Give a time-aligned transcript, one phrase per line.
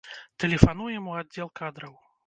[0.43, 1.93] Тэлефануем у аддзел кадраў.